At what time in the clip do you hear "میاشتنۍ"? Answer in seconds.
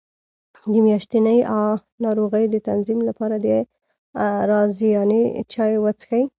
0.85-1.37